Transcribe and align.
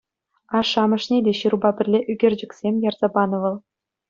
Ашшӗ-амӑшне 0.59 1.17
те 1.27 1.33
ҫырупа 1.39 1.71
пӗрле 1.83 1.99
ӳкерчӗксем 2.15 2.75
ярса 2.89 3.07
панӑ 3.21 3.37
вӑл. 3.47 3.55